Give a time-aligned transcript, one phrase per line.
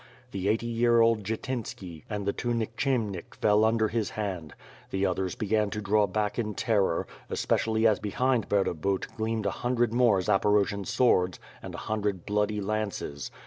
[0.31, 4.55] The eighty year old Jytynski and the two Nikchemnikh fell under his hand;
[4.89, 9.93] the others began to draw back in terror, especially as behind Burdabut gleamed a hundred
[9.93, 13.29] more Zaporojian swords and a hundred bloody lances.